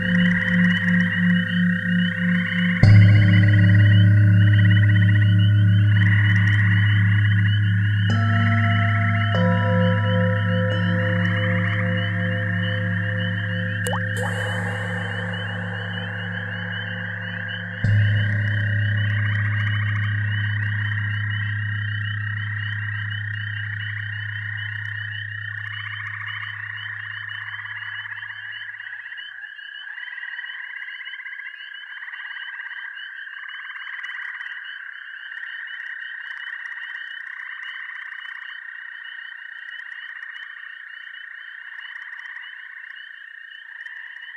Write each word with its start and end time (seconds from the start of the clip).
thank 0.00 0.18
you. 2.94 3.03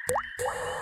you 0.09 0.76